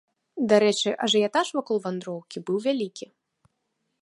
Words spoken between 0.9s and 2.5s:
ажыятаж вакол вандроўкі